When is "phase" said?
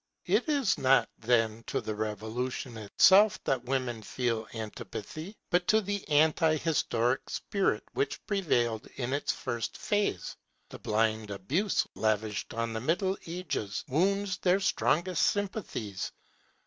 9.77-10.35